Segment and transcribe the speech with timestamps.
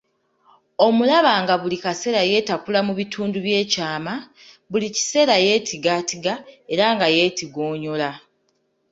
[0.85, 4.13] Omulaba nga buli kaseera yeetakula mu bitundu by'ekyama,
[4.71, 6.33] buli kiseera yeetigaatiga
[6.73, 8.09] era nga yeetigonyoola.